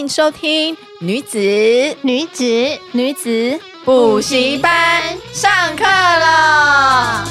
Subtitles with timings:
[0.00, 1.38] 迎收听女子
[2.00, 2.42] 女子
[2.92, 7.28] 女子补习班上课了。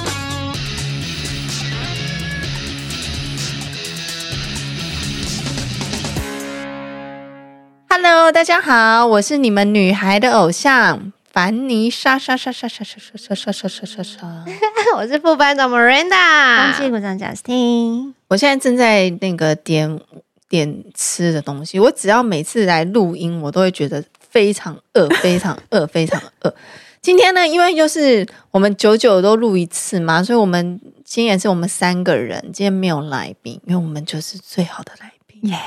[7.90, 14.45] Hello，大家好，我是你们女孩的偶像凡妮莎莎莎莎莎莎莎莎莎莎莎莎。
[14.95, 18.13] 我是副班长 Miranda，恭喜鼓掌，Justin。
[18.27, 19.99] 我现在正在那个点。
[20.49, 26.53] 点吃的东西，我只要每次来录音，我都会觉得非常饿， 非常饿，非常饿。
[27.02, 35.40] 今天呢，因为就是我们久久都录一次嘛，所以我们今天也是我们三个人，今天没有来宾，因为我们就是最好的来宾。
[35.49, 35.57] 耶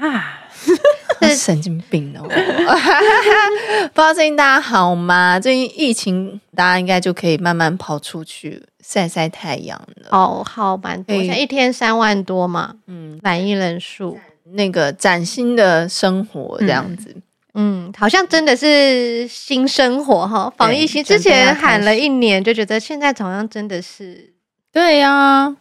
[0.00, 0.42] 啊！
[1.34, 2.22] 神经病哦！
[2.28, 5.40] 不知道最近大家好吗？
[5.40, 10.08] 最近疫情，大家应该就可以慢慢跑出去晒晒太阳了。
[10.10, 14.18] 哦，好蛮多，现在一天三万多嘛，嗯，满意人数，
[14.52, 17.10] 那个崭新的生活这样子，
[17.54, 20.52] 嗯，嗯，好像真的是新生活哈。
[20.56, 24.32] 防疫新之前喊了一年，就觉得现在好像真的是，
[24.70, 25.56] 对呀、啊。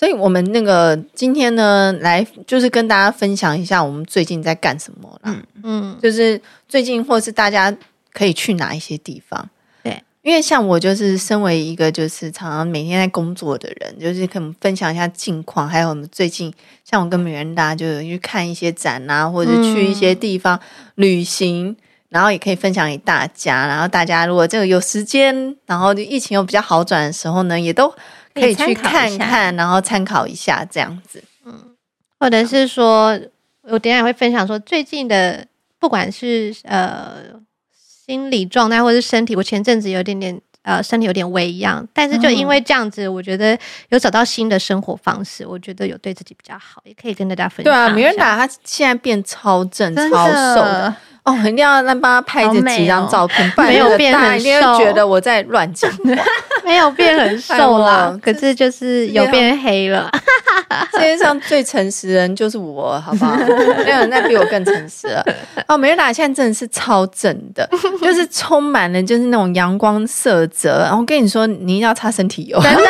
[0.00, 5.30] 所以，我们那个今天呢，来就是跟大家分享一下我们最近在干什么啦。
[5.30, 7.76] 嗯嗯，就是最近或是大家
[8.10, 9.46] 可以去哪一些地方？
[9.82, 16.50] 对，因为像我就是身为一个就是常常每天在工作的人，就是可能分享一下近况，还有我们最近
[16.82, 20.58] 像我跟美人大就有去看一些展啊，或者去一些地方
[20.94, 21.76] 旅行，嗯、
[22.08, 23.66] 然后也可以分享给大家。
[23.66, 27.94] 然后大家如果这个有时间，然后就疫情又比较好转的时候呢，也都。
[28.34, 31.74] 可以去看看，然后参考一下这样子，嗯，
[32.18, 33.18] 或者是说，
[33.62, 35.46] 我等一下也会分享说，最近的
[35.78, 37.16] 不管是呃
[37.72, 47.64] 心理状态或是身体，我前阵子有点点呃身体有点微恙，但是就因为这样子，我觉得有找到新的生活方式，我觉得有对自己比较好，也可以跟大家分享。
[47.64, 50.94] 对啊，米兰达他现在变超正、超瘦的。
[51.30, 55.90] 哦，一定要让帮他拍这几张照片， 哦、没有变很瘦，因为觉得我在乱讲，
[56.64, 60.10] 没有变很 瘦啦，可是就是有变黑了。
[60.92, 63.34] 世界上最诚实的人就是我，好不好？
[63.84, 65.24] 没有人再比我更诚实了。
[65.66, 67.68] 哦，美乐达现在真的是超正的，
[68.02, 70.80] 就是充满了就是那种阳光色泽。
[70.80, 72.82] 然后我跟你说，你一定要擦身体油，真的。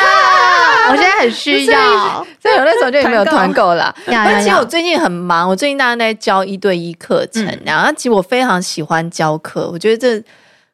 [0.88, 3.94] 我现在很需要，所以有那时候就没有团购了。
[4.06, 10.24] 但其实我最近很忙，我最近大家在教一对一课程，嗯、然后其实我非常喜欢教课，我觉得这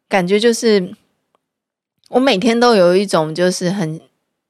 [0.08, 0.92] 感觉就是
[2.10, 4.00] 我每天都有一种就是很。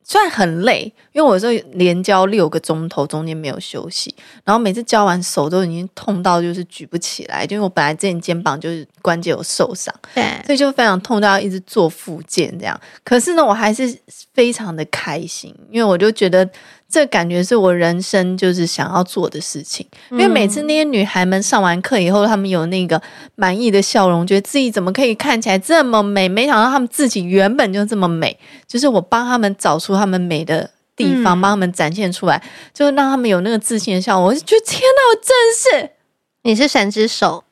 [0.06, 12.80] 虽然很累，因为我这连教六个钟头，中间没有休息，然后每次教完手都已经痛到就是举不起来，因为我本来之前肩膀就是关节有受伤，对，所以就非常痛到要一直做复健这样。
[13.02, 13.98] 可是呢，我还是
[14.32, 16.48] 非常的开心，因为我就觉得。
[16.88, 23.00] 这感觉是我人生就是想要做的事情，因为每次那些女孩们上完课以后，她们有那个
[23.34, 26.28] 满意的笑容，觉得自己怎么可以看起来这么美？
[26.28, 32.42] 没想到她们自己原本就这么美，就是我帮她们找出她们美的地方，帮她们展现出来，
[32.72, 34.28] 就让她们有那个自信的笑容。
[34.28, 35.90] 我就觉得天哪，我真是
[36.44, 37.42] 你是神之手。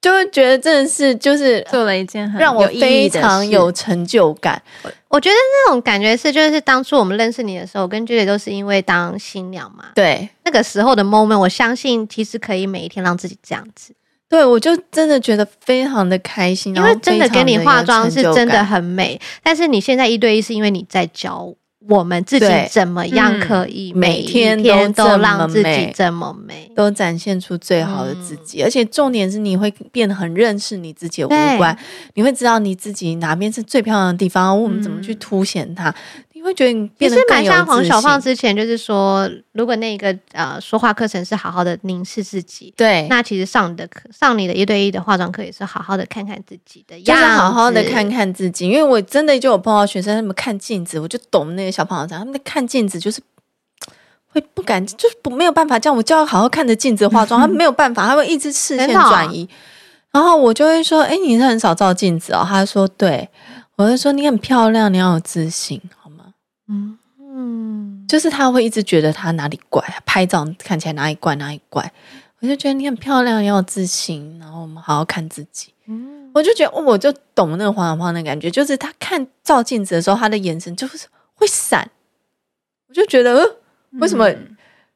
[0.00, 4.60] 就会觉得真的是就是做了一件很让我非常有成就感。
[5.08, 9.86] 我觉得那种感觉是，就是当初我们认识你的时候，我跟 Judy 都是因为当新娘嘛。
[9.94, 13.92] 对，那个时候的 moment，我相信其实可以每一天让自己这样子。
[14.28, 19.20] 对，我就真的觉得非常的开心，因为真的给你化妆是真的很美。
[19.42, 21.52] 但是你现在一对一是因为你在教。
[21.88, 28.62] 我们自己怎么样可以每天都让自己这么美，都展现出最好的自己？
[28.62, 31.76] 而且重点是你会变得很认识你自己的五官，
[32.14, 35.94] 你会知道你自己哪边是最漂亮的地方，我们怎么去凸显它。
[36.40, 37.44] 你会觉得你变得更有自信。
[37.44, 48.66] 其实蛮像黄小胖之前就是说，如果那个呃说话课程是好好的凝视自己，对，那其实上你的课，上你的一对一的化妆课也是好好的看看自己的样子，就是好好的看看自己。
[48.66, 53.20] 因为我真的就有碰到学生他们看镜子，我就懂那个小胖子，他们在看镜子就是
[54.28, 59.46] 会不敢，就是不没有办法这样，我就要好好看着镜子化妆，他没有办法，他会一直视线转移。
[60.10, 63.28] 然后我就会说：“哎，你是很少照镜子哦？”他说：“对。”
[63.76, 65.80] 我就说：“你很漂亮，你要有自信。”
[66.70, 66.98] 嗯
[67.32, 71.92] 嗯，就是他会一直觉得他哪里怪，拍照看起来哪里怪哪里怪。
[72.40, 75.72] 我就觉得你很漂亮，也有自信，然后我们好好看自己。
[75.86, 81.88] 嗯，我就觉得我就懂那个黄小胖的感觉，就是他看照镜子的时候，他的眼神就是会闪。
[82.88, 83.56] 我就觉得，呃，
[84.00, 84.26] 为什么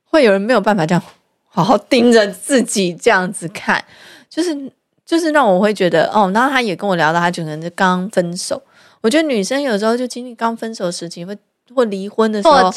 [0.04, 1.02] 会有人没有办法这样
[1.46, 3.84] 好好盯着自己这样子看？
[4.28, 4.72] 就是
[5.04, 8.60] 就是让我会觉得哦，然后他也跟我聊到，他可能是刚分手。
[9.02, 11.38] 我觉得女生有时候就经历刚分手的时期会。
[11.72, 12.70] 或离婚的时候，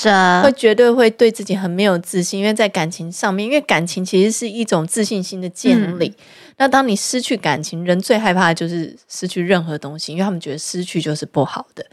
[0.43, 6.07] 会绝对会对自己很没有自信，因为在感情上面，因为感情其实是一种自信心的建立。
[6.07, 6.23] 嗯、
[6.57, 11.85] 那当你失去感情，人最害怕的就是失去任何东西，因为他们觉得失去就是不好的。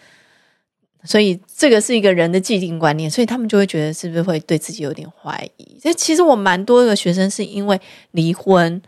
[1.06, 5.78] 所以这个是一个人的既定观念，所以他们就会觉得是不是会对自己有点怀疑。
[5.82, 7.78] 所以其实我蛮多个学生是因为
[8.12, 8.80] 离婚，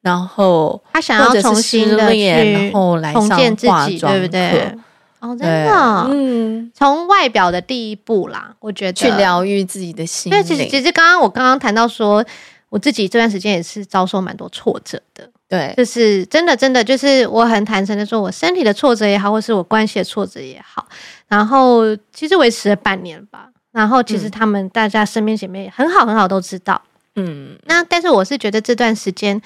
[0.00, 4.74] 然后他想要重新的去然后来上重建自己，对不对？
[5.20, 10.30] 哦，真的，嗯，从外表的第一步啦，我觉得去疗愈自己的心。
[10.30, 12.24] 对，其实其实刚刚我刚刚谈到说，
[12.68, 15.28] 我自己这段时间也是遭受蛮多挫折的。
[15.48, 20.86] 对，就是真的，真的，就是我很坦诚的说，我身体的挫折也好，或是我关系的挫折也好，
[21.26, 23.48] 然后其实维持了半年吧。
[23.72, 26.80] 然后其实他们大家身边姐妹很好很好都知道，
[27.16, 27.56] 嗯。
[27.66, 29.40] 那但是我是觉得这段时间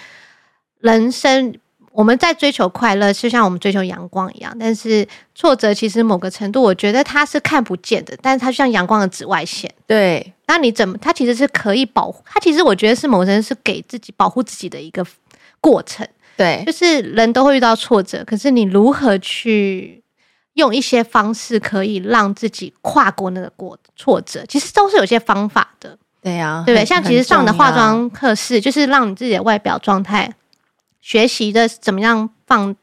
[0.80, 1.54] 人生
[1.92, 4.54] 我们在追求快乐，就像我们追求阳光一样。
[4.58, 9.72] 但是挫折其实某个程度，我觉得它是看不见的，但是它就像阳光的紫外线。
[9.86, 10.96] 对，那你怎么？
[10.98, 12.22] 它其实是可以保护。
[12.26, 15.06] 它其实我觉得是某个人是给自己保护自己的一个。
[15.60, 16.04] 过程
[16.36, 20.02] 对，就是人都会遇到挫折，可是你如何去
[20.54, 25.96] 用一些方式可以让自己跨过那个过挫折，其实都是有些方法的。
[26.20, 26.84] 对呀，对不对？
[26.84, 30.28] 像其实上的化妆课是，就是让你自己的外表状态
[31.02, 32.74] 学习的怎么样放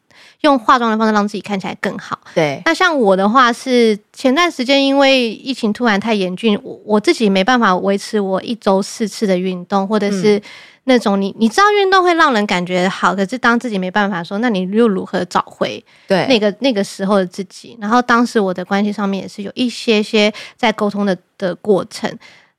[0.41, 2.19] 用化妆的方式让自己看起来更好。
[2.35, 10.39] 对，那像我的话是前段时间因为疫情突然太严峻，我我自己没办法维持我一周四次的运动，或者是。
[10.85, 17.77] 那种你你知道运动会让人感觉好，可是当自己没办法说，那你又如何找回对那个那个时候的自己？
[17.79, 22.11] 然后当时我的关系上面也是有一些些在沟通的的过程。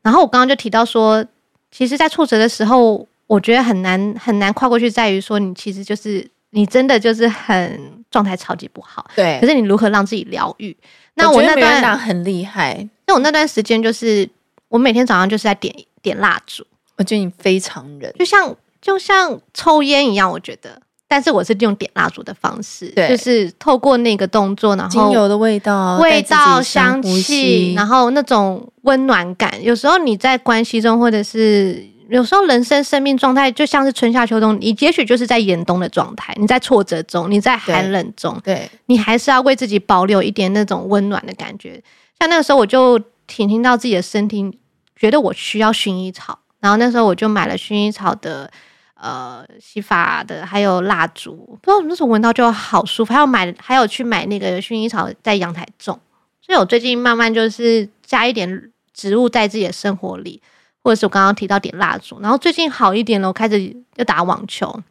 [0.03, 1.25] 然后我刚刚就提到说，
[1.73, 9.39] 其实，在挫折的时候，我觉得很难很难跨过去，在于说你其实就是你真的就是很状态超级不好，对。
[9.41, 10.77] 可是你如何让自己疗愈？
[11.15, 14.29] 那我那段很厉害，那我那段时间就是
[14.69, 15.73] 我每天早上就是在点
[16.03, 16.67] 点蜡烛。
[16.97, 29.63] 我觉得你非常人，就像就像抽烟一样，我觉得，但是我是用点蜡烛的方式，就是透过那个动作，然后精油的味道、味道、香气，然后那种温暖感。
[29.63, 41.83] 有时候你在关系中，或者是有时候人生生命状态，就像是春夏秋冬，你也许就是在严冬的状态，你在挫折中，你在寒冷中，对，对你还是要为自己保留一点那种温暖的感觉。
[42.19, 44.59] 像那个时候，我就挺听到自己的身体，
[44.97, 46.39] 觉得我需要薰衣草。
[46.59, 48.51] 然后那时候我就买了薰衣草的，
[48.95, 53.15] 呃，洗发的，还有蜡烛，不知道那时候闻到就好舒服。
[53.15, 55.99] 还有买，还有去买那个薰衣草在阳台种。
[56.45, 60.43] 所以我最近慢慢就是加一点植物在自己的生活里，
[60.83, 62.21] 或者是我刚刚提到点蜡烛。
[62.21, 64.83] 然后最近好一点了，我开始要打网球。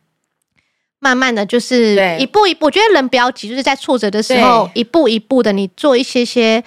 [0.99, 6.63] 慢慢的就是一步一步，我觉得人不要急，就是在挫折的时候，一步一步的你做一些些。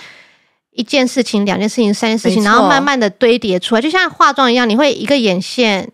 [0.75, 5.93] 一件事情、两件事情、三件事情，然后慢慢的堆叠出来，就像化妆一样，你会一个眼线、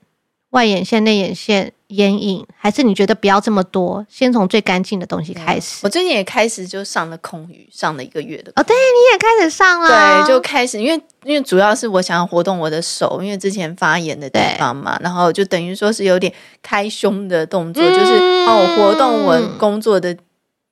[0.50, 5.80] 外眼线、内眼线、眼影，还是你觉得不要这么多，先从最干净的东西开始。
[5.82, 18.14] 我最近也开始就上了空余，上了一个月的哦，对，你也开始上了，对，就开始，因为因为主要是我想要活动我的手，因为之前发炎的地方嘛，然后就等于说是有点开胸的动作，嗯、就是
[18.46, 20.16] 哦，活动我工作的。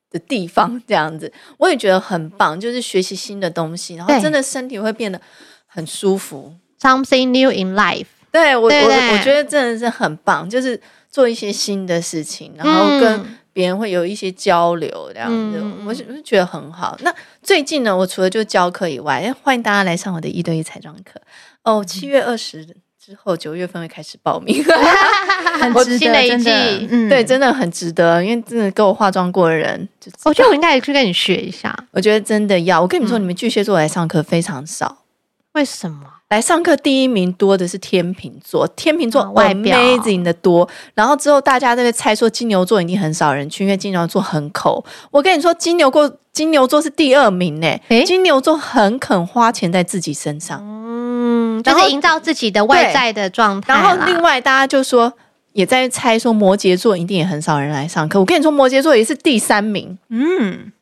[0.09, 5.21] 的地方这样子，我也觉得很棒，就是学习新的东西，然后真的身体会变得
[5.67, 6.55] 很舒服。
[6.81, 8.07] Something new in life，
[8.37, 16.97] 对我我我觉得真的是很棒，就是做一些新的事情，然后跟别人会有一些交流这样子，嗯、我是觉得很好。
[17.01, 21.21] 那最近呢，我除了就教课以外，欢迎大家来上我的一对一彩妆课
[21.65, 22.67] 哦，七月二十。
[23.07, 24.65] 之后九月份会开始报名，
[25.63, 29.89] 很值得，真的，嗯，对，真的很值得，因为真的给我化妆过的人，
[30.25, 31.73] 我觉得我应该也去跟你学一下。
[31.93, 35.05] 我觉得真的要，我跟你们说，你们巨蟹座来上课非常少，
[35.53, 36.15] 为什么？
[36.29, 44.85] 来上课第一名多的是天秤座，天秤座 amazing 的多，然后之后大家都在猜说金牛座一定很少人去，因为金牛座很抠。
[45.13, 50.61] 我跟你说，金牛座金牛座是第二名呢，金牛座很肯花钱在自己身上。
[50.63, 53.73] 嗯就是营造自己的外在的状态。
[53.73, 55.13] 然后另外大家就说
[55.53, 58.19] 也在猜说摩羯座一定也很少人来上课。
[58.19, 59.97] 我跟你说，摩羯座也是第三名。
[60.11, 60.73] 嗯，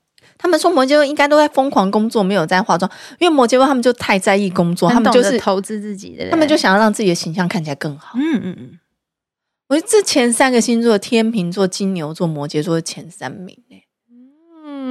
[0.44, 8.18] 他们说摩羯座应该都在疯狂工作，没有在化妆，因为摩羯座他们就太在意工作，他们就是投资自己的，他们就想要让自己的形象看起来更好。
[8.18, 8.78] 嗯嗯嗯，
[9.68, 13.56] 我觉得这前三个星座：天秤座、金牛座、摩羯座是前三名。
[13.70, 13.80] 嗯，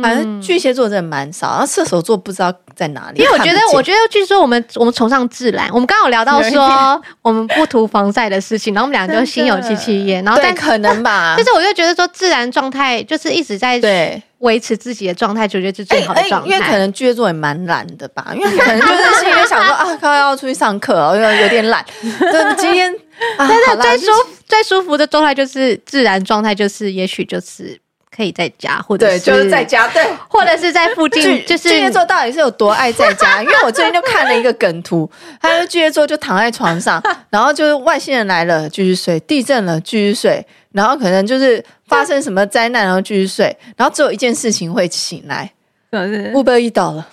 [0.03, 3.21] 反正巨蟹座真的蛮少，然后射手座不知道在哪里。
[3.21, 5.69] 因为我觉得，我觉得据说我们我们崇尚自然。
[5.71, 10.23] 我们刚刚有聊到说我们不涂防晒的事情，然后我们两个就心有戚戚焉。
[10.23, 16.47] 然后但可能吧， 就是我就觉得说自然状态就是一直在对维持自己的状态，就觉得是最好的状态。
[16.49, 21.85] 因为可能巨蟹座也蛮懒的吧，因为可能就是心里想说啊， 刚刚要出去上课，哦，有有点懒。
[22.01, 22.93] 对，今天
[23.37, 24.11] 但是最舒
[24.47, 27.79] 最舒服的状态就是自然状态，就是也许就是。
[28.15, 31.23] 可以在家，或者是就是在家，对，或者是在附近。
[31.45, 33.41] 就是巨蟹座到底是有多爱在家？
[33.41, 35.09] 因为我最近就 看了一个梗图，
[35.41, 45.51] 他说巨蟹座就躺在床上，然后就是外星人来了继续睡，地震了继续睡，然后可能就是发生什么灾难，然后继续睡，然后只有一件事情会醒来，
[45.91, 47.07] 是不是？Uber Eats 倒了，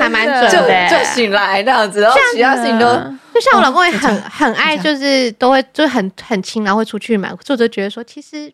[0.00, 2.86] 还蛮准的，就醒来这样子，然后其他事情都
[3.34, 8.52] 就像我老公也很很爱，就是都会就很很轻，然后会出去买，作者觉得说其实。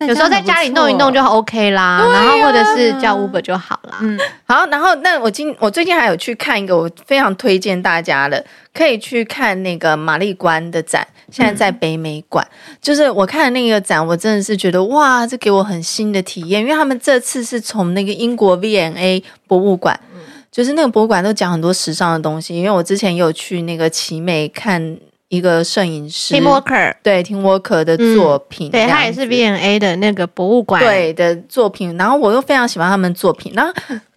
[0.00, 3.96] 有时候在家里弄一弄就 OK 啦，啊、然后或者是叫 Uber 就好啦。
[4.02, 12.46] 嗯，好，然后那我今我最近还有去看一个，我非常推荐大家的，可以去看那个玛丽关的展，现在在北美馆。
[12.68, 20.20] 嗯、就是我看的那个展，我真的是觉得哇，这给我很新的体验，因为他们这次是从那个英国 V&A 博物馆，嗯、
[20.52, 22.54] 就是那个博物馆都讲很多时尚的东西。
[22.54, 24.98] 因为我之前也有去那个奇美看。
[25.28, 31.96] 一个摄影师，Tim Walker，对，Tim Walker 的作品，嗯、对他也是 V&A 的那个博物馆对的作品。
[31.96, 33.52] 然后我又非常喜欢他们作品。
[33.54, 33.72] 然后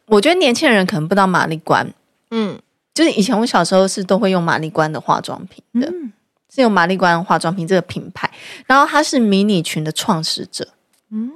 [0.06, 1.92] 我觉得年轻人可能不知道玛丽关，
[2.32, 2.60] 嗯，
[2.94, 6.12] 就是以前我小时候是都会用玛丽关的化妆品的，嗯、
[6.54, 8.30] 是用玛丽关化妆品这个品牌。
[8.66, 10.68] 然后他是迷你裙的创始者，
[11.12, 11.32] 嗯。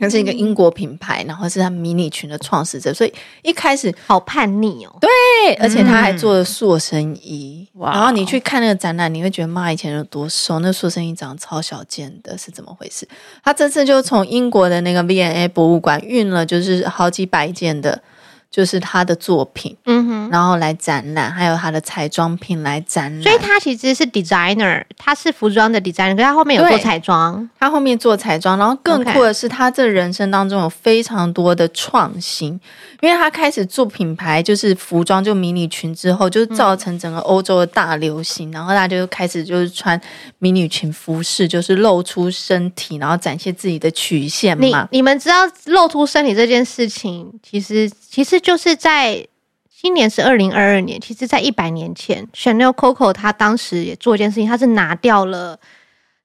[0.00, 4.96] 它是一个英国品牌，然后是他迷你裙的创始者，所以一开始好叛逆哦。
[5.00, 7.68] 对，而且他还做了塑身衣。
[7.74, 7.92] 哇、嗯！
[7.92, 13.06] 然后你去看那个展览，你会觉得妈以前有多瘦，那塑身衣长得超小件的，是怎么回事？
[13.44, 18.02] 他这次就从英国的那个 V&A 博物馆运了，就是好几百件的。
[18.50, 23.22] 就是他的作品，嗯哼，然后来展览，还有他的彩妆品来展览。
[23.22, 32.60] 所以他其实是 designer，他是服装的 designer，可是他后面有做彩妆，他后面做彩妆，然后更酷的是，他这人生当中有非常多的创新。
[33.00, 39.98] 因为他开始做品牌，就是服装，就迷你裙之后，就造成整个欧洲的大流行，嗯、然后大家就开始就是穿
[40.38, 44.86] 迷你裙服饰，就是露出身体，然后展现自己的曲线嘛。
[44.90, 48.39] 你你们知道露出身体这件事情，其实其实。
[48.40, 49.26] 就是在
[49.68, 55.58] 今年是二零二二年，其实，在一百年前，Chanel Coco 他当时也做一件事情，他是拿掉了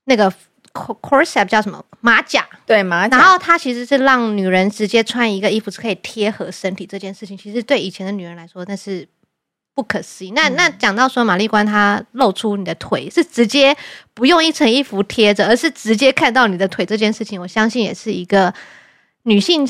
[0.05, 0.33] 那个
[0.73, 9.07] corset 叫什么马甲，对马甲，然后他其实是让女人直接穿一个衣服是可以贴合身体这件事情，其实对以前的女人来说那是
[9.73, 10.31] 不可思议。
[10.31, 13.73] 那、嗯、那讲到说玛丽关她露出你的腿是直接
[14.13, 18.53] 不用一层衣服贴着，而是直接看到你的腿这件事情，我相信也是一个
[19.23, 19.65] 女性。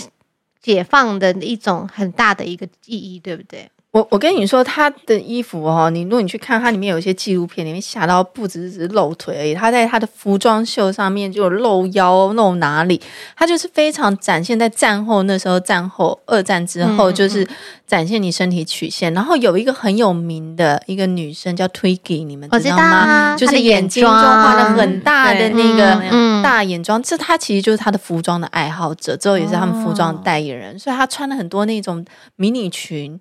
[0.66, 3.70] 解放的一种很大的一个意义，对不对？
[3.96, 9.54] 我我跟你说，他的衣服哦，你如果你去看，它里面有一些纪录片，里面吓到不只是露腿而已。
[9.54, 13.02] 他在他的服装秀上面就有露腰、露哪里，
[13.38, 17.48] 他就是非常展现在战后那时候，战后二战之后，就是
[17.88, 19.14] 展现你身体曲线。
[19.14, 23.38] 嗯嗯，然后有一个很有名的一个女生叫 Twiggy，你们知道吗？
[23.38, 33.18] 就是眼睛中画了很大的那个大眼妆，这她其实就是她的服装的爱好者，之后也是他们服装代言人，所以她穿了很多那种迷你裙。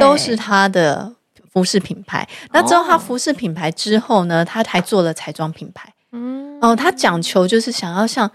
[0.00, 1.12] 都是他的
[1.52, 2.26] 服饰品牌。
[2.52, 5.92] 那之后他服饰品牌之后呢，他还做了彩妆品牌。
[6.12, 8.30] 嗯，哦，他讲求就是想要像，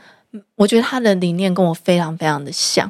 [0.55, 2.89] 我觉得他的理念跟我非常非常的像。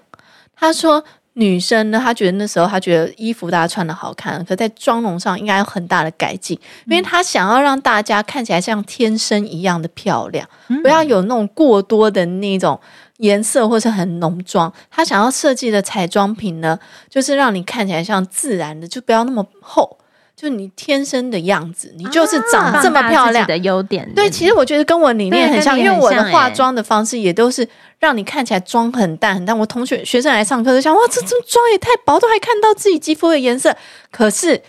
[0.56, 1.04] 他说，
[1.34, 10.48] 女生呢，他觉得那时候他觉得衣服大家穿的好看，可在妆容上应该有很大的改进，因为他想要让大家看起来像天生一样的漂亮，
[10.82, 12.80] 不要有那种过多的那种。
[13.22, 19.98] 颜色或是很浓妆，他想要设计的彩妆品呢，就是让你看起来像自然的，就不要那么厚，
[20.36, 24.12] 就你天生的样子，你就是长这么漂亮的优点。
[24.16, 27.68] 对，其实我觉得跟我理念很像，因为我的化妆的方式也都是
[28.00, 29.56] 让你看起来妆很淡很淡。
[29.56, 33.76] 我同学学生来上课都想，哇，这这妆也太薄，都还看到自己肌肤的颜色，
[34.10, 34.60] 可是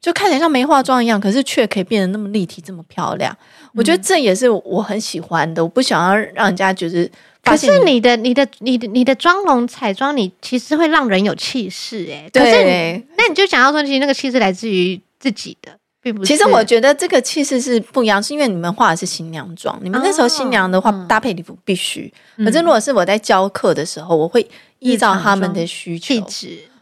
[0.00, 3.36] 就看起来像没化妆一样，可是却可以变得那么立体，这么漂亮。
[3.74, 7.10] 我觉得这也是我很喜欢的，我不想要让人家觉得。
[7.46, 12.28] 可是你的、你的、你的、你的妆容彩妆，你其实会让人有气势哎。
[12.32, 15.70] 可是，那你就想要说，其实那个气势来自于自己的，
[16.02, 16.28] 并不是。
[16.28, 22.12] 其实我觉得这个气势是不一样，是因为你们画的是新娘妆，你们那时候新娘的话搭配礼服必须。
[22.38, 24.46] 可是如果是我在教课的时候，我会
[24.80, 26.14] 依照他们的需求。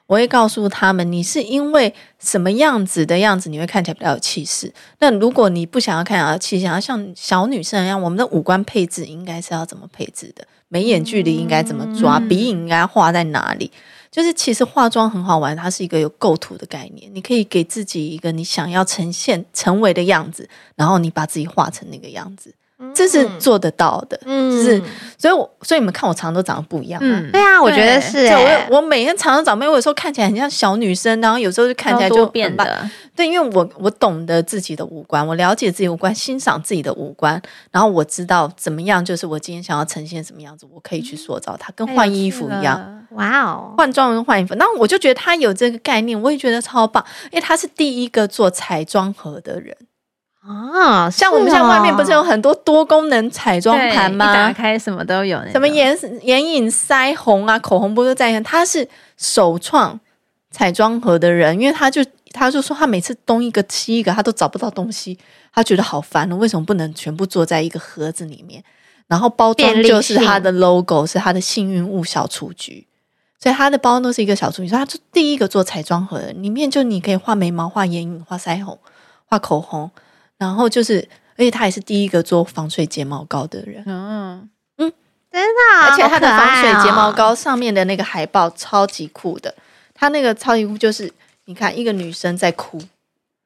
[0.06, 4.70] 我会告诉他们，你是因为什么样子的样子，你会看起来比较有气势。
[4.98, 10.46] 那如果你不想要看啊，其实想要像小女生一样，我们的五官配置应该是要怎么配置的？
[10.68, 12.18] 眉眼距离应该怎么抓？
[12.18, 13.70] 嗯、鼻影应该画在哪里？
[14.10, 17.10] 就是其实化妆很好玩，它是一个有构图的概念。
[17.12, 22.54] 你可以给自己一个你想要呈现成为的样子，然后你把自己画成那个样子。
[22.92, 24.82] 这是做得到的，嗯，就是，
[25.16, 37.40] 所以我，所以你们看我常常都长得不一样，嗯，对啊，我觉得是，我我每天常常长辈，我有时候看起来很像小女生，然后有时候就看起来就变的，对，因为我我懂得自己的五官，我了解自己五官，欣赏自己的五官，
[37.70, 49.76] 然后我知道怎么样，就是我今天想要呈现什么样子，我可以去塑造它，跟换衣服一样，哇哦，换妆容换衣服，那我就觉得他有这个概念，我也觉得超棒，因为他是第一个做彩妆盒的人。
[50.46, 54.32] 啊，像我们现在外面不是有很多多功能彩妆盘吗？
[54.32, 58.42] 打开什么都有，什么眼眼影、腮红啊、口红，不是在线。
[58.44, 58.86] 他是
[59.16, 59.98] 首创
[60.50, 65.18] 彩妆盒的人，因为他就他就说，他每次东一个西一个，他都找不到东西，
[65.50, 66.36] 他觉得好烦了。
[66.36, 68.62] 为什么不能全部做在一个盒子里面？
[69.06, 72.86] 然后包装就是他的 logo，是他的幸运物小雏菊，
[73.38, 74.68] 所以他的包装都是一个小雏菊。
[74.68, 78.78] 他就第一个做彩妆盒的，里面就你可以画眉毛、画眼影、画腮红、
[79.24, 79.90] 画口红。
[80.38, 83.82] 然后就是，而且他也是第一个做防水睫毛膏的人。
[83.86, 84.48] 嗯
[84.78, 84.92] 嗯，
[85.30, 89.54] 真的，而且他的防水睫毛膏上面的那个海报超级酷的。
[89.94, 91.12] 他那个超级酷就是，
[91.44, 92.82] 你看一个女生在哭，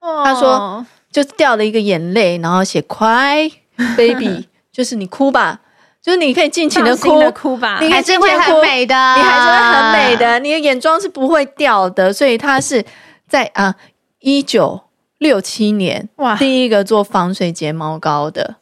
[0.00, 3.52] 哦、他说就掉了一个眼泪，然后写 “cry
[3.96, 5.60] baby”， 就是你哭吧，
[6.02, 12.12] 就是你可以尽情的哭的哭吧，你还是会很美的，你还是会很美的， 你的眼妆是不会掉的。
[12.12, 12.84] 所以他是
[13.28, 13.74] 在啊
[14.20, 14.87] 一九。
[15.18, 16.36] 六七年，哇！
[16.36, 18.56] 第一个做防水睫毛膏的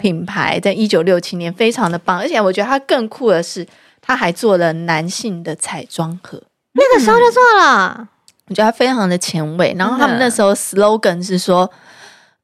[0.00, 2.18] 品牌，在一九六七年，非常的棒。
[2.18, 3.66] 而且我觉得它更酷的是，
[4.00, 6.42] 它还做了男性的彩妆盒，
[6.72, 8.08] 那个时候就做了。
[8.48, 9.74] 我觉得他非常的前卫。
[9.78, 11.70] 然后他们那时候 slogan 是说：“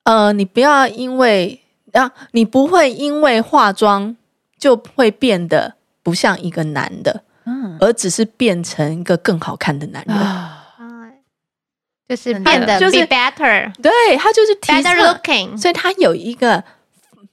[0.04, 1.60] 呃，你不要因为
[1.92, 4.16] 啊，你不会因为化妆
[4.56, 5.74] 就会变得
[6.04, 10.16] 不像一个男的，嗯，而只是变成一个更好看的男人。”
[12.08, 16.64] 就是变得就是 better，对，他就是 better looking，所以他有一个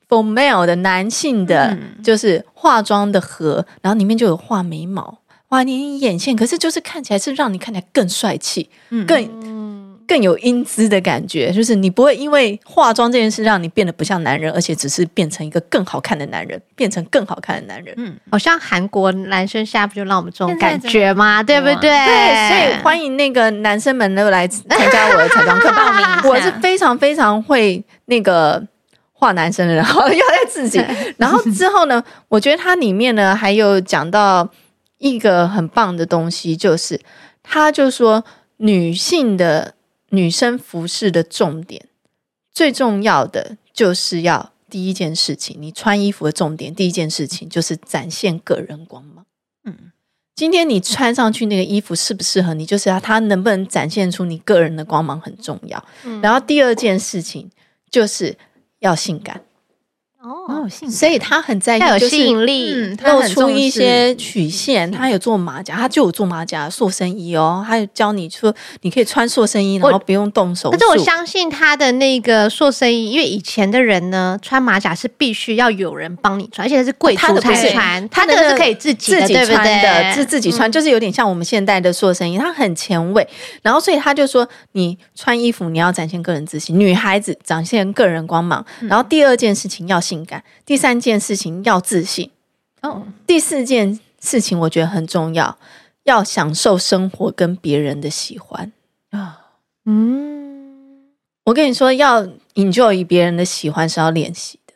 [0.10, 8.70] for male 的男性的，就是化妆的盒，然后里面就有画眉毛、画你眼线，可是就是看起来是让你看起来更帅气，
[9.08, 9.65] 更。
[10.08, 17.94] 更有英姿的感觉，就是你不会因为化妆这件事让你变得不像男人，而且只是变成一个更好看的男人，变成更好看的男人。
[17.98, 21.42] 嗯，好像韩国男生现在不就让我们这种感觉吗？
[21.42, 21.90] 对不对？
[21.90, 26.06] 对，所以欢迎那个男生们都来参加我的彩妆课报名。
[26.30, 28.62] 我是非常非常会那个
[29.12, 30.84] 画男生的人，然后要在自己。
[31.18, 34.48] 然后之后呢，我觉得它里面呢还有讲到
[35.00, 37.00] 一个很棒的东西，就是
[37.42, 38.24] 他就说
[38.58, 39.74] 女性的。
[40.16, 41.88] 女生服饰的重点，
[42.52, 49.26] 最重要的就是要第一件事情，你穿衣服的重点，第一件事情就是展现个人光芒。
[49.66, 49.92] 嗯，
[50.36, 55.84] 今天你穿上去那个衣服适不适合你，就是要它能不能展现出你个人的光芒很重要。
[56.04, 57.50] 嗯，然后第二件事情
[57.90, 58.38] 就是
[58.80, 59.42] 要性感。
[60.26, 64.92] 哦，所以他很在意，有吸引力，露出一些曲线。
[64.92, 67.64] 他有做马甲，他就有做马甲塑身衣哦。
[67.68, 70.78] 他有教你说，你可以穿塑身衣，然后不用动手术。
[70.78, 78.10] 可是我相信他的那个塑身衣，因为以前的人呢，穿马甲是必须要有人帮你穿，而且是贵族才穿。
[78.10, 82.38] 他的是可以自己自己穿的，是自己穿，就是有点像我们现代的塑身衣。
[82.38, 83.28] 他很前卫，
[83.62, 88.66] 然后所以他就说，你穿衣服你要展现个人自信，女孩子展现个人光芒。
[88.82, 92.30] 然后第二件事情要性感，第三件事情要自信
[92.82, 93.04] 哦。
[93.26, 95.58] 第四件事情我觉得很重要，
[96.04, 98.72] 要享受生活跟别人的喜欢
[99.10, 99.42] 啊。
[99.86, 101.12] 嗯，
[101.46, 102.24] 我跟你说，要
[102.54, 104.74] enjoy 别人的喜欢是要练习的，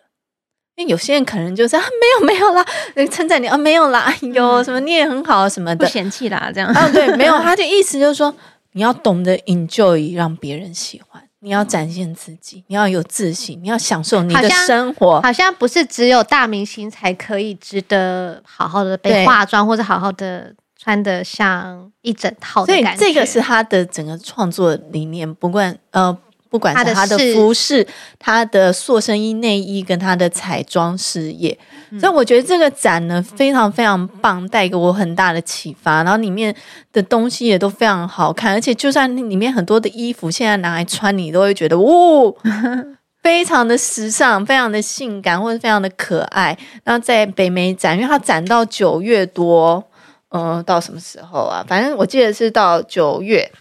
[0.75, 2.65] 因为有些人可能就是啊，没有没有啦，
[3.11, 8.35] 称赞你啊，没有啦，哎呦，什么你也很好什么的，不嫌弃啦，这样啊，对，没有，他的意思就是说，
[8.73, 11.28] 你要懂得 enjoy 让别人喜欢。
[11.41, 15.21] 你要展现自己，你要有自信，你要享受你的生活。
[15.21, 22.99] 好像，不是只有大明星才可以值得好好的被化妆，或者好好的穿的像一整套的感觉。
[22.99, 26.17] 所以这个是他的整个创作理念，不管呃。
[26.49, 27.85] 不管是他的服饰、
[28.17, 31.57] 他的塑身衣、内衣跟他的彩妆事业，
[31.91, 36.03] 嗯、所以我觉得这个展呢非常非常棒，带给我很大的启发。
[36.03, 36.53] 然后里面
[36.91, 42.33] 的东西也都非常好看，而且就算里面很多的衣服现在拿来穿，你都会觉得哦，
[43.21, 46.57] 非常的时尚，非常的性感，或者非常的可爱。
[46.83, 49.83] 然后在北美展，因为它展到九月多。
[50.31, 51.65] 嗯，到什么时候啊？
[51.67, 53.51] 反正我记得是到九月，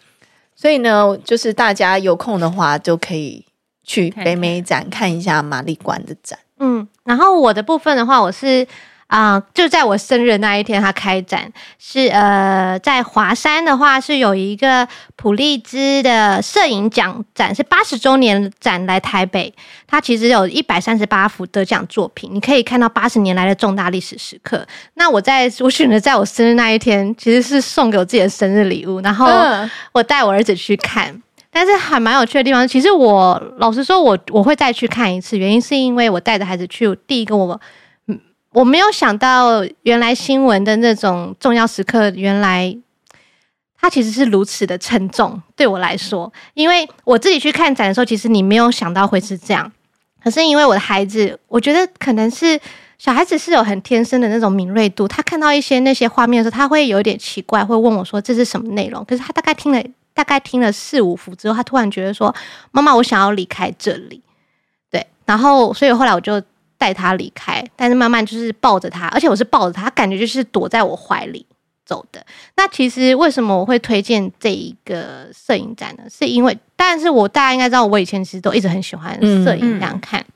[0.61, 3.47] 所以呢，就是大家有空的话就可以
[3.85, 6.37] 去北美展看一下玛丽馆的展。
[6.59, 8.66] 嗯，然后我的部分的话，我是。
[9.09, 19.53] 啊、呃，就在我生日那一天，他开展是呃，在华山的话是有一个普利兹的摄影奖展，是八十周年展来台北。
[19.87, 24.66] 他其实有一百三十八幅得奖作品，你可以看到八十年来的重大历史时刻。
[24.94, 29.27] 那我在我选择在我生日那一天，其实是送给我自己的生日礼物，然后
[29.92, 31.23] 我带我儿子去看。
[31.51, 37.59] 但是还蛮有趣的地方，其实我老实说我，我我会再去看一次，原因是因为我带着孩子去，第一个我。
[38.59, 42.77] 我没有想到，原来新闻的那种重要时刻，原来
[43.81, 45.40] 它其实是如此的沉重。
[45.55, 49.71] 对我来说，因为我自己去看展的时候，其实你没有想到会是这样。
[50.21, 52.59] 可是因为我的孩子，我觉得可能是
[52.99, 59.81] 小孩子是有很天生的那种敏锐度，他看到一些那些画面的时候，他会有点奇怪，会问我说：“这是什么内容？”可是他大概听了
[60.12, 62.35] 大概听了四五幅之后，他突然觉得说
[62.73, 64.21] ：“妈妈，我想要离开这里。”
[64.90, 66.42] 对，然后所以后来我就。
[66.79, 71.45] 带他离开，但是慢慢就是抱着他，而且我是抱着他，感觉就是躲在我怀里
[71.85, 72.25] 走的。
[72.57, 76.05] 那其实为什么我会推荐这一个摄影展呢？
[76.09, 80.33] 是因为，但是我大家应该知道，我以前其实都一直很喜欢摄影这样看，嗯嗯、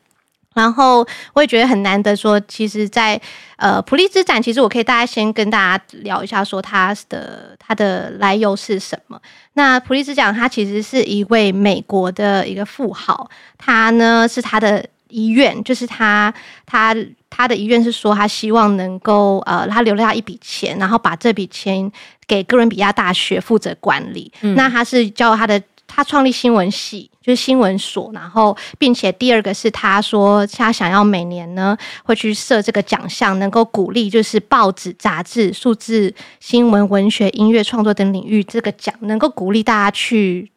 [0.54, 3.22] 然后我也觉得很难得说，其实在，在
[3.58, 9.20] 呃普利兹展，其实我可以大家先跟大家聊一下，说它的它的来由是什么。
[9.52, 14.84] 那普利兹奖，他其实是一位美国的一个富豪，他呢是他的。
[15.12, 16.32] 遗愿就是他，
[16.64, 16.96] 他
[17.28, 21.90] 他的遗愿是说，他希望能够呃，他留下一笔钱，然后把这笔钱
[22.26, 24.32] 给哥伦比亚大学负责管理。
[24.40, 40.51] 嗯、那他是叫他的，他创立新闻系，就是新闻所，然后并且第二个是他说，他想要每年呢会去设这个奖项，能够鼓励就是报纸、杂志、数字新闻、文学、音乐创作等领域这个奖，能够鼓励大家去。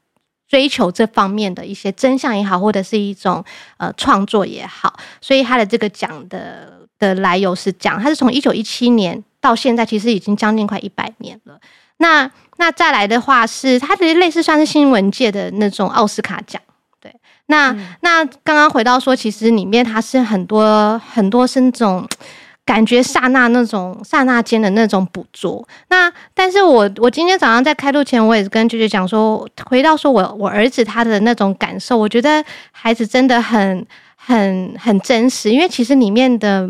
[0.48, 3.44] 追求这方面的一些真相也好，或者是一种
[3.78, 11.60] 呃创作也好，所以他的这个奖的的来由是讲，他是从一九一七年到现在，其实已经将近快一百年了。
[11.98, 16.62] 那那再来的话是，他的类似算是新闻界的那种奥斯卡奖。
[17.00, 17.14] 对，
[17.48, 22.08] 那、嗯、那刚刚回到说，其实里面它是很多很多是那种。
[22.66, 36.68] 感觉刹那那种刹那间的那种捕捉，那但是我我今天早上在开录前，我也是跟舅舅讲说，回到说我我儿子他的那种感受，我觉得孩子真的很很很真实，因为其实里面的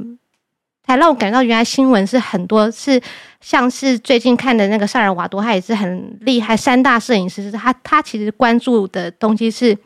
[0.86, 3.01] 才让我感觉到原来新闻是很多是
[3.39, 9.77] 像是最近看的那个萨尔瓦多，他也是很厉害三大摄影师，他他其实关注的东西是。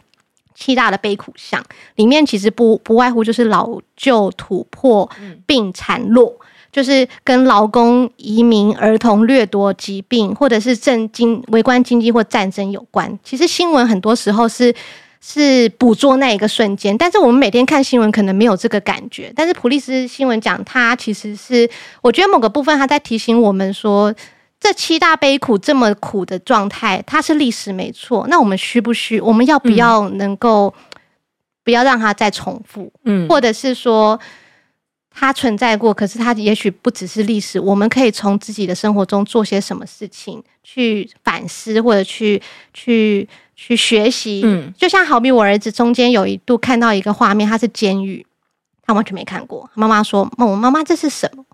[0.60, 1.64] 七大的悲苦相
[1.96, 5.10] 里面，其实不不外乎就是老旧、土破、
[5.46, 6.36] 病残、弱，
[6.70, 13.18] 就是跟劳工、移民、儿童掠夺、疾病，或者是政经、微观经济或战争有关。
[13.24, 14.76] 其实新闻很多时候是
[15.22, 19.32] 是捕捉那一个瞬间，但是我们每天看新闻可能没有这个感觉。
[19.34, 21.70] 但是普利斯新闻奖，它其实是
[22.02, 24.14] 我觉得某个部分，它在提醒我们说。
[24.60, 28.28] 这七大悲苦这么苦的状态，它是历史没错。
[28.28, 29.20] 那我们需不需？
[29.22, 30.74] 我们要不要能够
[31.64, 32.92] 不要让它再重复？
[33.06, 34.20] 嗯，或者是说
[35.10, 37.58] 它存在过，可是它也许不只是历史。
[37.58, 42.42] 我们可以从自己的生活中做些什么事情去反思，或者去
[42.74, 44.42] 去去学习。
[44.44, 48.26] 嗯，就像好比我儿子中间有一度看到一个画面，他是监狱，
[48.82, 49.70] 他完全没看过。
[49.74, 51.46] 妈妈说：“我妈妈这是什么？”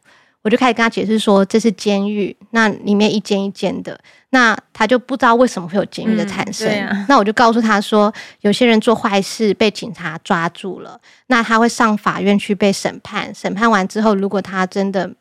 [0.45, 6.69] 我就开始跟他解释说，这是监狱，那里面一间一间的，那他就不知道为什么会有监狱的产生。
[6.69, 15.11] 嗯啊、那我就告诉他说，有些人做坏事被警察抓住了，那他会上法院去被审判，审判完之后，如果他真的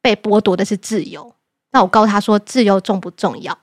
[0.00, 1.34] 被剥夺的是自由，
[1.72, 3.58] 那我告诉他说，自由重不重要？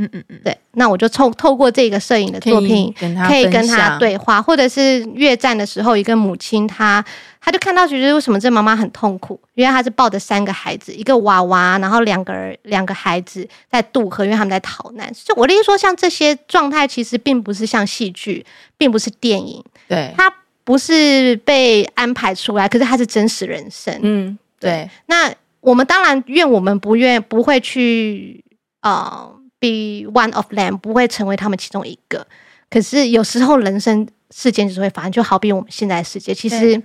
[0.00, 7.04] 嗯嗯嗯，对，那我就透透过这个摄影的作品，可以，可以跟他对话，或者是越战的时候，一个母亲，她
[7.48, 9.40] 她就看到，觉得为什么这妈妈很痛苦？
[9.54, 15.10] 因为她是抱着三个孩子，一个娃娃，然后两个人两个孩子在渡河，因为他们在逃难。
[15.14, 18.44] 就我的意思说，像这些状态，其实并不是像戏剧，
[18.76, 20.30] 并不是电影，对，它
[20.62, 23.98] 不是被安排出来，可是它是真实人生。
[24.02, 24.90] 嗯，对。
[25.06, 28.44] 那我们当然愿我们不愿不会去
[28.82, 29.34] 呃。
[29.60, 32.24] Be one of them 不会成为他们其中一个，
[32.70, 36.80] 可是有时候人生事件就是会发生，就好比我们现在的世界，其实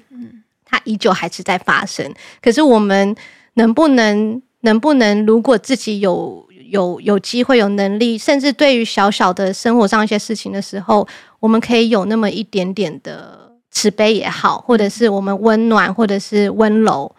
[0.74, 2.12] 它依旧还是在发生。
[2.42, 3.16] 可是我们
[3.54, 11.08] 能不能，能不能，如果自己有有有机会、有能力，甚至对于小小的生活上一些事情的时候，
[11.40, 17.16] 我们可以有那么一点点的慈悲也好，或者是我们温暖，或者是温柔，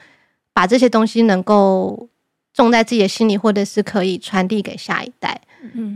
[0.52, 2.08] 把这些东西能够。
[2.56, 5.40] 种在自己的心里，或者是可以传递给下一代。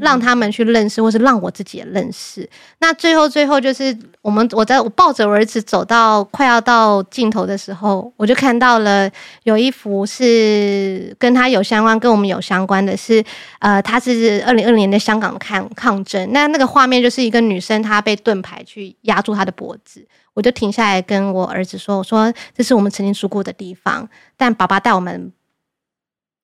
[0.01, 2.49] 让他们去认识，或是让我自己也认识。
[2.79, 9.11] 那最后，最后就是我们，我在我抱着我儿子走到快要到尽头的时候，我就看到了
[9.45, 13.23] 有一幅是跟他有相关、跟我们有相关的是，
[13.59, 16.33] 呃，他是二零二零年的香港抗抗争。
[16.33, 20.07] 那那个画面就是一个女生，她被盾牌去压住她的脖子。
[20.35, 25.33] 我就停下来跟我儿子说：“我说这是我们曾经住过的地方，但爸爸带我们。”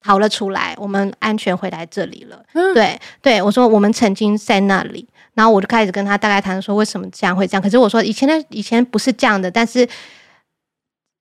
[0.04, 2.44] 逃了出来，我们安全回来这里了。
[2.52, 7.62] 嗯、对对，我说我们曾经在那里，然后我就开始跟他大概谈说为什么这样会这样。
[7.62, 9.88] 可是我说以前的以前不是这样的，但是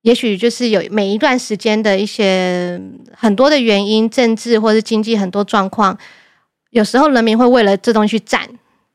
[0.02, 2.78] 也许就是有每一段时间的一些
[3.16, 5.96] 很多的原因，政治或者经济很多状况，
[6.70, 8.46] 有时候人民会为了这东西去战。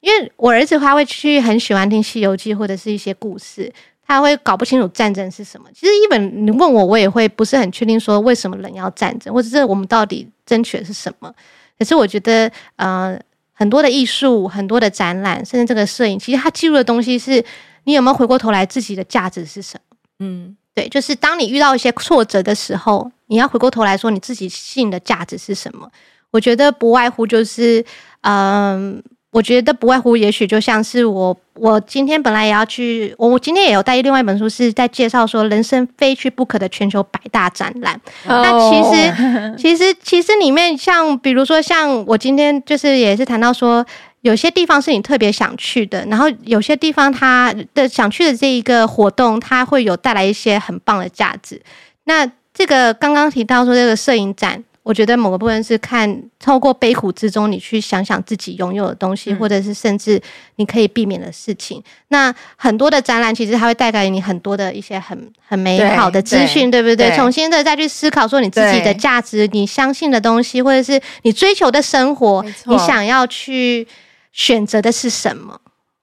[0.02, 3.70] 因为我儿子他会去很喜欢听《西游记》或者是一些故事。
[4.10, 5.70] 他会搞不清楚战争是什么。
[5.72, 11.32] 其实，一本你问我，我也会不是很确定说为什么人要战争，或者是我们到底争取的是什么。
[11.78, 13.16] 可是，我觉得，呃，
[13.54, 17.46] 很多的艺术、很多的展览，甚至这个摄影，其实它记录的东西是
[17.84, 19.98] 你有没有回过头来自己的价值是什么？
[20.22, 25.88] 嗯，对，就是当你遇到一些挫折的时候，你要回过头来说你自己信的价值是什么？
[26.32, 27.86] 我觉得不外乎就是，
[28.22, 29.04] 嗯、呃。
[29.32, 37.94] 我觉得不外乎，也许就像是我，我今天本来也要去，我今天也有带另外一本书，是在介绍说人生非去不可的全球百大展览。
[38.28, 38.42] Oh.
[38.44, 43.86] 那其实，其实，其实里面像，比如说像我今天就是也是谈到说，
[44.22, 51.62] 有些地方是你特别想去的，然后有些地方它的想去的这一个活动，它会有带来一些很棒的价值。
[52.06, 54.64] 那这个刚刚提到说这个摄影展。
[54.90, 60.20] 我觉得某个部分是看透过悲苦之中，你去想想自己拥有的东西，嗯、或者是甚至
[60.56, 61.80] 你可以避免的事情。
[62.08, 67.16] 那很多的展览其实它会带给你很多的一些很很美好的资讯，对，对，对不对？
[67.16, 73.88] 重新的再去思考说你自己的价值，你相信的东西，或者是你追求的生活，你想要去
[74.32, 75.56] 选择的是什么？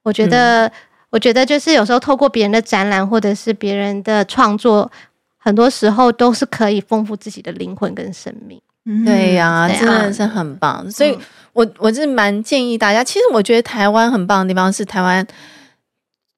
[0.03, 0.71] 我觉得，嗯、
[1.09, 4.89] 我觉得就是有时候透过别人的展览，或者是别人的创作，
[5.37, 8.61] 很多时候都是可以丰富自己的灵魂跟生命。
[9.05, 10.81] 对呀、啊，真的是很棒。
[10.85, 11.11] 嗯、所以
[11.53, 13.03] 我，我我是蛮建议大家。
[13.03, 15.25] 其实，我觉得台湾很棒的地方是，台湾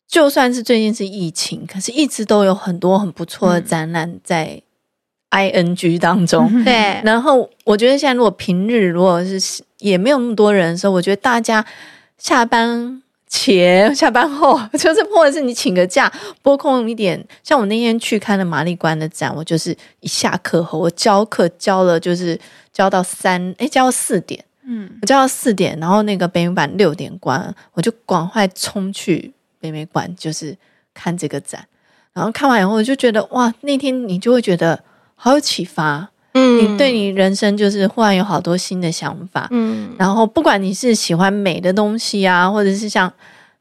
[0.07, 4.61] 就算是最近是疫情，可是一直都有很多很不错的展览在
[5.31, 6.49] ing 当中。
[6.53, 7.01] 嗯、对。
[7.03, 11.65] 然后，我觉得现在如果平日如果是也没有那么多人的时候，我觉得大家
[12.17, 13.01] 下班。
[13.29, 16.11] 前下班后， 就是或者是你请个假，
[16.41, 17.23] 拨空一点。
[17.43, 22.37] 像我那天去看了玛丽关的展，我就是一下课后，我教课教了，就是
[22.73, 30.57] 教到三，哎，教到四点，嗯，我教到四点，然后那个北美馆六点关，我就赶快冲去北美馆，就是
[30.93, 31.63] 看这个展。
[32.13, 34.83] 然后看完以后，我就觉得哇，那天你就会觉得
[35.15, 36.09] 好有启发。
[36.33, 43.11] 嗯，你对你人生就是忽然有好多新的想法，嗯，然后不管你是喜欢美的东西啊，或者是像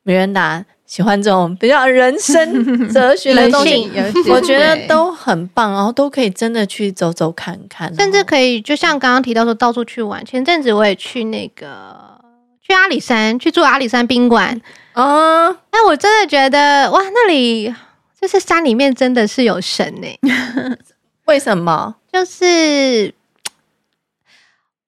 [0.03, 3.91] 米兰达喜欢这种比较人生哲学的 东西，
[4.31, 10.25] 我觉得都很棒，然后都可以真的去走走看看，甚至可以就像刚刚提到说到处去玩。
[10.25, 12.19] 前阵子我也去那个
[12.67, 14.61] 去阿里山去住阿里山宾馆。
[14.95, 17.73] 哦，那我真的觉得哇，那里
[18.21, 20.79] 就是山里面真的是有神呢、欸。
[21.27, 21.95] 为什么？
[22.13, 23.15] 就是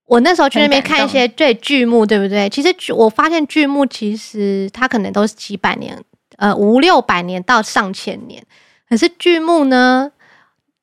[0.07, 2.49] 我那时候去那边看一些对剧目，对不对？
[2.49, 6.03] 其实我发现剧目其实它可能都是几百年，
[6.37, 8.45] 呃，五六百年到上千年。
[8.89, 10.11] 可是剧目呢？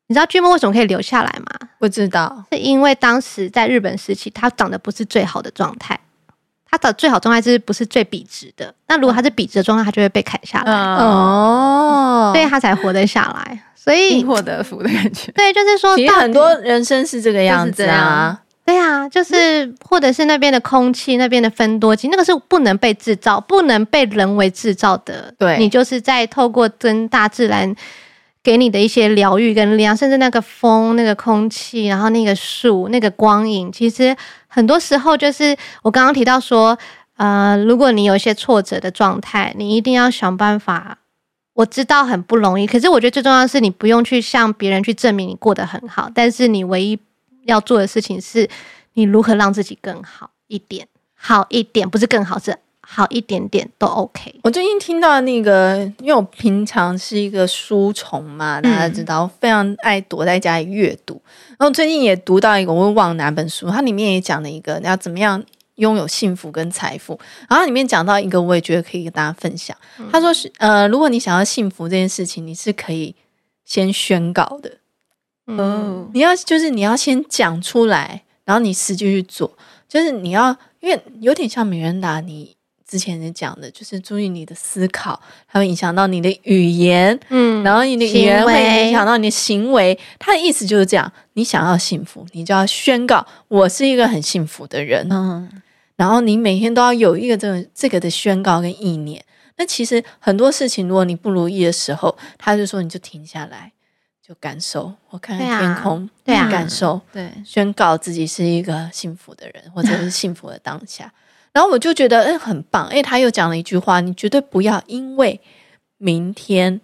[0.09, 1.69] 你知道剧目为什么可以留下来吗？
[1.79, 5.99] 不知道，是因为当时在日本时期，它长得不是最好的状态。
[6.69, 8.73] 它的最好状态是不是最笔直的？
[8.87, 10.71] 那如果它是笔直的状态，它就会被砍下来。
[10.71, 13.59] 哦，所以它才活得下来。
[13.75, 25.33] 所以因祸得福的感觉， 对，就是说，其实很多人生是这个样子啊，对啊，就是或者是那边的空气，那边的芬多精，那个是不能被制造、不能被人为制造的。
[25.39, 27.73] 对，你就是在透过跟大自然
[28.47, 34.15] 给你的一些疗愈跟力量，甚至那个风、那个空气，然后那个树、那个光影，其实
[34.47, 36.77] 很多时候就是我刚刚提到说，
[37.17, 40.97] 呃，如果你有一些挫折的状态，你一定要想办法。
[41.55, 46.97] 我知道很不容易，可是我觉得最重要的是，你不用去向别人去证明你过得很好，但是你唯一
[47.43, 48.47] 要做的事情是，
[48.93, 52.57] 你如何让自己更好一点，好一点，不是更好，是
[52.89, 54.33] 好一点点都 OK。
[54.43, 61.21] 我最近听到那个，因为我平常是一个书虫嘛，大家知道，嗯、非常爱躲在家里阅读，
[61.59, 65.43] 然后最近也读到一个，我会忘哪本书，它里面也讲了一个要怎么样。
[65.77, 69.77] 拥有幸福跟财富，然后里面讲到一个，我也觉得可以跟大家分享。
[69.99, 73.13] 嗯、他说是呃，如果你想要幸福这件事情，你是可以
[73.63, 74.77] 先宣告的。
[75.45, 79.55] 嗯，你要就是你要先讲出来，然后你实际去做，
[79.87, 82.56] 就是你要，因为有点像米兰达，你
[82.87, 89.99] 之前也讲的，就是注意你的思考，它会影响到你的语言，嗯，然后你的语言会影响到你的行为。
[90.17, 95.61] 他的意思就是这样，你想要幸福，你就要宣告我是一个很幸福的人，嗯，
[95.97, 99.21] 然后你每天都要有一个这个这个的宣告跟意念。
[99.57, 103.73] 那其实很多事情，如果你不如意的时候，他就说你就停下来，
[104.25, 111.11] 就感受，我看看天空，对啊，感受，对，宣告自己是一个幸福的人，或者是幸福的当下。
[111.57, 112.85] 然后我就觉得，嗯，很棒。
[112.85, 115.41] 哎，他又讲了一句话，你绝对不要因为
[115.97, 116.79] 明天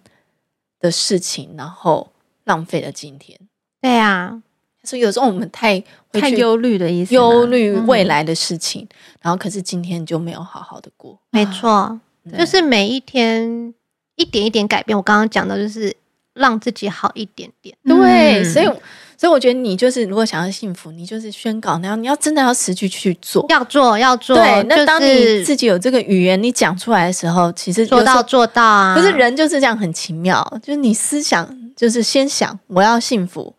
[0.80, 2.10] 的事情，然后
[2.42, 3.38] 浪费了今天。
[3.80, 4.42] 对啊，
[4.82, 8.88] 所以有时候我们太太忧虑的意思，忧虑未来的事情，嗯、
[9.22, 11.16] 然后可是今天就没有好好的过。
[11.30, 12.00] 没错。
[12.36, 13.72] 就是每一天
[14.16, 15.96] 一点一点改变，我刚刚讲的就是
[16.32, 17.76] 让自己好一点点。
[17.84, 18.68] 对，所以
[19.16, 24.36] 所以我觉得你就是如果想要幸福，你就是宣告，然后你要真的要持续去做，要做要做。
[24.36, 28.94] 对，那当你自己有这个语言，你讲出来的时候，其实做到做到啊。
[28.94, 33.54] 可是人就是这样很奇妙，就是你思想就是先想我要幸福，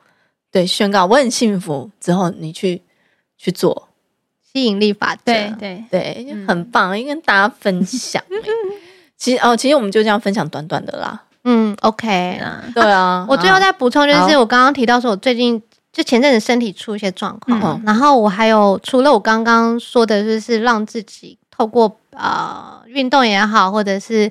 [0.51, 2.81] 对，宣告我很幸福之后，你去
[3.37, 3.89] 去做。
[4.53, 8.23] 吸引力法则，对对对，嗯、很棒，应该跟大家分享。
[9.17, 11.21] 其实哦，其实我们就这样分享短短的啦。
[11.45, 12.41] 嗯，OK，
[12.75, 12.99] 对啊。
[12.99, 15.61] 啊我最后再补充，就是我刚刚提到说，我最近
[15.93, 24.27] 就前阵子身体出一些状况，嗯、然后我还有除了我刚刚说的，就是让自己透过呃运动也好，或者是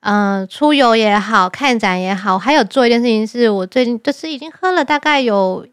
[0.00, 5.66] 嗯、呃、出游也好，看展也好，还有做一件事情，是我最近就是已经喝了大概有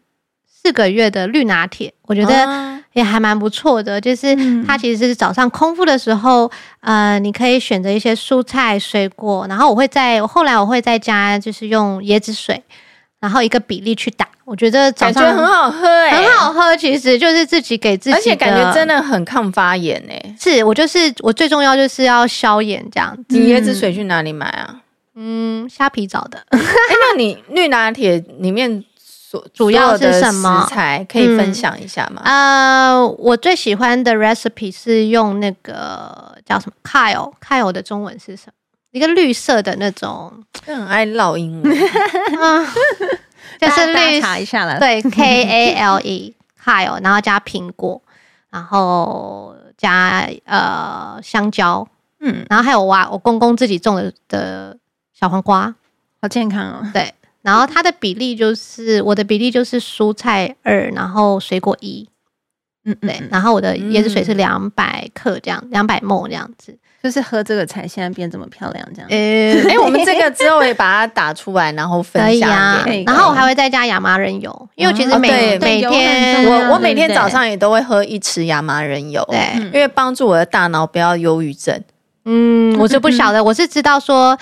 [0.46, 2.79] 四个月的绿拿铁，我觉得。
[2.92, 6.50] 也还蛮不错的，就是它其实是早上空腹的时候，
[6.80, 12.60] 嗯、呃，你可以选择一些蔬菜水果，然后我会在后来我会在家就是用椰子水，
[13.20, 23.38] 然后一个比例去打，我觉得早上感觉很好喝哎、欸，很好喝，其实就是自己给自己，而且感觉真的很抗发炎哎、欸，是我就是我最重要就是要消炎这样子。
[23.38, 24.80] 你椰子水去哪里买啊？
[25.14, 26.38] 嗯，虾皮找的。
[26.48, 26.64] 哎、欸，
[27.12, 28.84] 那你绿拿铁里面？
[29.52, 32.22] 主要是什么食材可以分享一下吗？
[32.24, 38.52] 啊、嗯呃，我最喜欢的 recipe 是用那个叫什么 kale，kale 的中文是什么？
[38.92, 40.32] 一个绿色的那种，
[40.66, 42.66] 很爱烙英文，嗯
[43.60, 48.00] 就是绿查一下了，对，K A L E kale，然后加苹果，
[48.50, 51.86] 然后加呃香蕉，
[52.18, 54.76] 嗯，然后还有我我公公自己种的的
[55.12, 55.72] 小黄瓜，
[56.20, 57.14] 好健康哦，对。
[57.42, 62.06] 然后它的比例就是我的比例就是蔬菜二，然后水果一，
[62.84, 63.22] 嗯，对。
[63.30, 69.08] 然后我的椰子水是两百克这样，两百 ml 这样子，就是喝这个才现在变这么漂亮这样。
[69.10, 72.50] 哎，我们这个 之后也把它打出来，然后分享。
[73.06, 79.38] 然后我还会再加亚麻仁油，因为其实每每天我我每天早上也都会喝一匙亚麻仁油，对，
[79.72, 81.82] 因为帮助我的大脑不要忧郁症。
[82.26, 84.38] 嗯，我是不晓得， 我是知道说。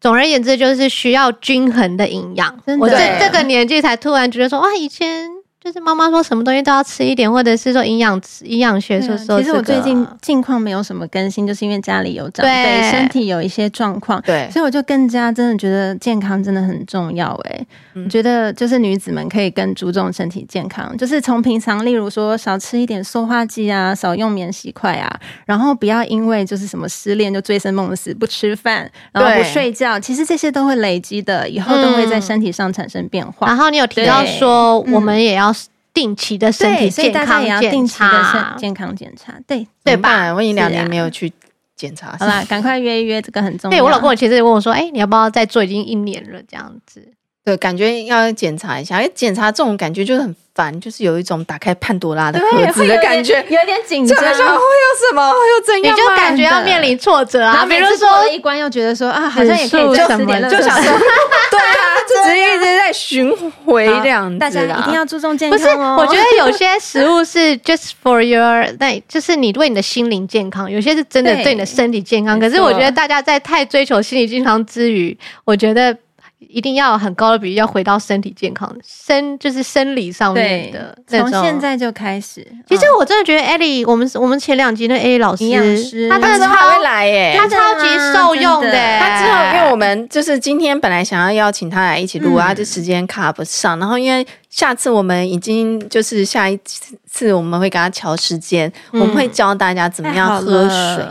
[0.00, 2.58] 总而言之，就是需要均衡的营养。
[2.78, 5.39] 我这这个年纪才突然觉得说，哇，以前。
[5.62, 9.38] 就是妈妈说什么东西都要吃一点，或者是说营养营养学说说。
[9.38, 17.38] 其实我最近近况没有什么更新，就是因为家里有长辈，身体有一些状况，对，所以我就更加真的觉得健康真的很重要。
[17.44, 33.46] 哎，我觉得就是女子们可以更注重身体健康，就是从平常，例如说少吃一点塑化剂啊，少用免洗筷啊，然后不要因为就是什么失恋就醉生梦死，不吃饭，然后不睡觉，其实这些都会累积的，以后都会在身体上产生变化。
[33.46, 35.49] 然后你有提到说，我们也要。
[35.92, 40.32] 定期的身体健康检查，健康检查，对对吧？
[40.32, 41.32] 我已经两年没有去
[41.76, 43.76] 检查，好啦，赶快约一约，这个很重要。
[43.76, 45.64] 对，我老公其实也问我说：“哎，你要不要再做？
[45.64, 47.06] 已经一年了，这样子。”
[47.42, 54.18] 对，感觉要检查一下，因为检查这种感觉就是很烦，就是有一种打开潘多拉的盒子的感觉，有点紧张。
[54.18, 55.32] 会有什么？
[55.32, 55.96] 会有怎样？
[55.96, 57.64] 你就感觉要面临挫折啊！
[57.66, 60.92] 比如说一关，又觉得说啊，好像也可以就什么，就想说，
[61.50, 64.38] 对啊， 就直接一直在巡回这样。
[64.38, 65.96] 大家一定要注重健康哦。
[65.98, 72.38] 我觉得有些食物是 just for your，那就是你为你的心灵健康；有些是真的对你的身体健康。
[72.38, 75.96] 可是我觉得大家在太追求心理健康之余，我觉得。
[76.40, 80.96] 一定要很高的比例，要回到身体健康，生就是生理上面的。
[81.06, 82.44] 从现在就开始。
[82.66, 88.72] 其实我真的觉得艾莉，我们我们前两集的艾莉老师，营养师，他真的超会来耶，他超级受用的。
[88.72, 93.78] 他之后，因为我们就是今天本来想要邀请他来一起录啊，就时间卡不上。
[93.78, 96.58] 然后因为下次我们已经就是下一
[97.06, 101.04] 次我们会给他调时间，我们会教大家怎么样喝水。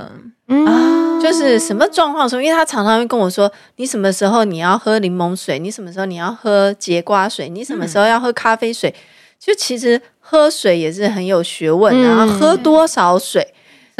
[0.49, 8.93] 嗯，就是什么状况的时候，因为他常常会跟我说，你什么时候你要喝柠檬水，你什么时候你要喝节瓜水，你什么时候要喝咖啡水，
[9.39, 13.47] 就其实喝水也是很有学问的，然后喝多少水。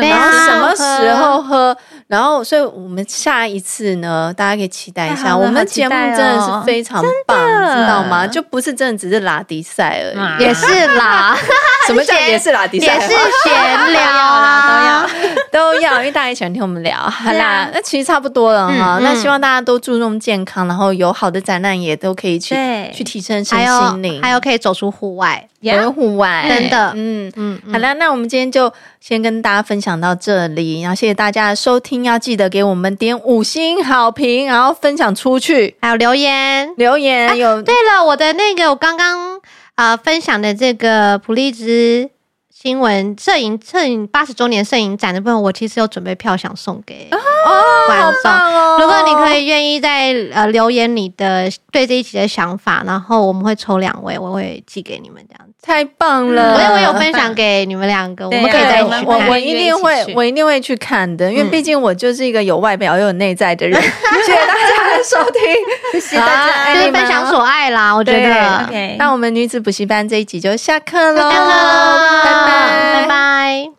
[0.08, 1.76] 然后什么时候喝？
[2.08, 5.38] 然后，所以我们下一次呢，大家可以期待一下。
[5.38, 8.26] 我们节目真的是非常棒，知道吗？
[8.26, 11.38] 就不是真的只是拉迪赛而已，也是啦。
[11.86, 12.96] 什么叫也是拉迪赛？
[12.96, 13.08] 也是
[13.44, 15.08] 闲聊啦，
[15.52, 16.98] 都要都要，因为大家也喜欢听我们聊。
[16.98, 18.98] 好啦，那其实差不多了哈。
[19.04, 22.56] 那希望大家都注重健康，然后有好的展览也都可以去
[22.92, 25.48] 去提升身心灵，还有可以走出户外。
[25.60, 37.62] 也户外，真的，嗯嗯，好了，那我们今天就先跟大家分享到这里，然后谢谢大家的收听，要记得给我们点五星好评，然后分享出去，还有留言留言有、啊。
[37.62, 39.42] 对了，我的那个我刚刚
[39.76, 42.10] 啊分享的这个普利兹。
[42.62, 48.78] 新闻摄影摄影八十周年摄影展的部分，我其实有准备票想送给观众哦。
[48.82, 55.49] 如果你可以愿意在呃留言你的对这一集的想法，然后我们会抽两位，我会寄给你们这样子。
[55.62, 56.54] 太棒了！
[56.54, 59.06] 我我有分享给你们两个，我们可以再去看。
[59.06, 63.80] 我我一定会我一定会去看的，因为毕竟我就是一个有外表又有内在的人。
[63.82, 65.42] 谢谢大家的收听，
[65.94, 67.94] 谢谢大家，就是分享所爱啦。
[67.94, 68.96] 我觉得。
[68.98, 73.02] 那我们女子补习班这一集就下课喽，拜拜。
[73.02, 73.79] 拜拜！